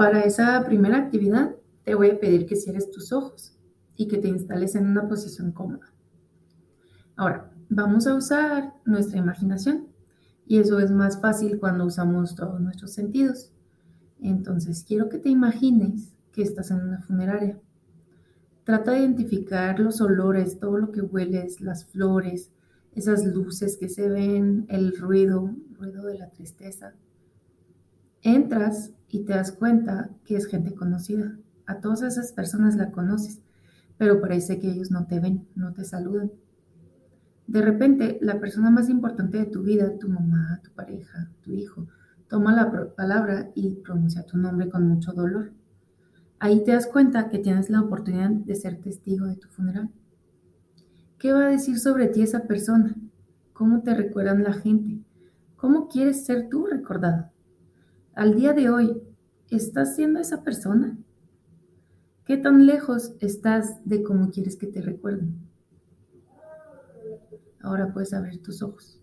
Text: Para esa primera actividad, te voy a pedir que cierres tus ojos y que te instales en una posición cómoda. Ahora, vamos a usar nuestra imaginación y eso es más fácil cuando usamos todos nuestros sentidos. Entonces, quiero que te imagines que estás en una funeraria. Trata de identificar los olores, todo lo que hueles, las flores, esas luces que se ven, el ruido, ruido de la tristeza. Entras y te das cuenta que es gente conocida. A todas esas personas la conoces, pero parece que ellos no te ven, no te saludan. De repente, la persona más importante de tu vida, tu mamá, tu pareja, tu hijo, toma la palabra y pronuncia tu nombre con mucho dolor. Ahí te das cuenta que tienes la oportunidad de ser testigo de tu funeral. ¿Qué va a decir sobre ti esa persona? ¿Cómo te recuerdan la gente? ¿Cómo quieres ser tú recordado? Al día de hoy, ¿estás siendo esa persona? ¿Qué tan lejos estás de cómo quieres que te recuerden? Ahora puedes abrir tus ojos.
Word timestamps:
Para 0.00 0.22
esa 0.22 0.64
primera 0.64 0.96
actividad, 0.96 1.56
te 1.84 1.94
voy 1.94 2.08
a 2.08 2.18
pedir 2.18 2.46
que 2.46 2.56
cierres 2.56 2.90
tus 2.90 3.12
ojos 3.12 3.54
y 3.96 4.08
que 4.08 4.16
te 4.16 4.28
instales 4.28 4.74
en 4.74 4.86
una 4.86 5.06
posición 5.06 5.52
cómoda. 5.52 5.92
Ahora, 7.16 7.52
vamos 7.68 8.06
a 8.06 8.14
usar 8.14 8.72
nuestra 8.86 9.18
imaginación 9.18 9.88
y 10.46 10.58
eso 10.58 10.78
es 10.78 10.90
más 10.90 11.20
fácil 11.20 11.58
cuando 11.60 11.84
usamos 11.84 12.34
todos 12.34 12.62
nuestros 12.62 12.94
sentidos. 12.94 13.52
Entonces, 14.22 14.86
quiero 14.88 15.10
que 15.10 15.18
te 15.18 15.28
imagines 15.28 16.14
que 16.32 16.40
estás 16.40 16.70
en 16.70 16.80
una 16.80 17.02
funeraria. 17.02 17.60
Trata 18.64 18.92
de 18.92 19.00
identificar 19.00 19.80
los 19.80 20.00
olores, 20.00 20.58
todo 20.58 20.78
lo 20.78 20.92
que 20.92 21.02
hueles, 21.02 21.60
las 21.60 21.84
flores, 21.84 22.50
esas 22.94 23.26
luces 23.26 23.76
que 23.76 23.90
se 23.90 24.08
ven, 24.08 24.64
el 24.70 24.96
ruido, 24.96 25.54
ruido 25.78 26.06
de 26.06 26.16
la 26.16 26.30
tristeza. 26.30 26.94
Entras 28.22 28.94
y 29.10 29.20
te 29.24 29.34
das 29.34 29.52
cuenta 29.52 30.10
que 30.24 30.36
es 30.36 30.46
gente 30.46 30.74
conocida. 30.74 31.36
A 31.66 31.80
todas 31.80 32.02
esas 32.02 32.32
personas 32.32 32.76
la 32.76 32.90
conoces, 32.90 33.40
pero 33.98 34.20
parece 34.20 34.58
que 34.58 34.70
ellos 34.70 34.90
no 34.90 35.06
te 35.06 35.20
ven, 35.20 35.46
no 35.54 35.72
te 35.72 35.84
saludan. 35.84 36.32
De 37.46 37.60
repente, 37.60 38.18
la 38.22 38.38
persona 38.38 38.70
más 38.70 38.88
importante 38.88 39.38
de 39.38 39.46
tu 39.46 39.62
vida, 39.62 39.98
tu 39.98 40.08
mamá, 40.08 40.60
tu 40.62 40.70
pareja, 40.70 41.30
tu 41.42 41.52
hijo, 41.52 41.88
toma 42.28 42.54
la 42.54 42.94
palabra 42.94 43.50
y 43.54 43.74
pronuncia 43.76 44.24
tu 44.24 44.38
nombre 44.38 44.70
con 44.70 44.86
mucho 44.86 45.12
dolor. 45.12 45.52
Ahí 46.38 46.62
te 46.64 46.72
das 46.72 46.86
cuenta 46.86 47.28
que 47.28 47.40
tienes 47.40 47.68
la 47.68 47.82
oportunidad 47.82 48.30
de 48.30 48.54
ser 48.54 48.80
testigo 48.80 49.26
de 49.26 49.36
tu 49.36 49.48
funeral. 49.48 49.90
¿Qué 51.18 51.32
va 51.32 51.46
a 51.46 51.50
decir 51.50 51.78
sobre 51.78 52.06
ti 52.06 52.22
esa 52.22 52.44
persona? 52.44 52.94
¿Cómo 53.52 53.82
te 53.82 53.94
recuerdan 53.94 54.44
la 54.44 54.52
gente? 54.52 55.02
¿Cómo 55.56 55.88
quieres 55.88 56.24
ser 56.24 56.48
tú 56.48 56.66
recordado? 56.66 57.30
Al 58.20 58.34
día 58.34 58.52
de 58.52 58.68
hoy, 58.68 59.02
¿estás 59.48 59.96
siendo 59.96 60.20
esa 60.20 60.44
persona? 60.44 60.98
¿Qué 62.26 62.36
tan 62.36 62.66
lejos 62.66 63.14
estás 63.18 63.78
de 63.86 64.02
cómo 64.02 64.30
quieres 64.30 64.58
que 64.58 64.66
te 64.66 64.82
recuerden? 64.82 65.38
Ahora 67.62 67.94
puedes 67.94 68.12
abrir 68.12 68.42
tus 68.42 68.60
ojos. 68.60 68.99